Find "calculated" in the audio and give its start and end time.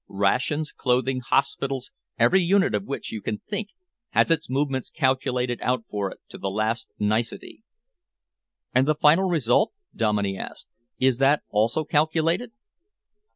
4.89-5.59, 11.83-12.51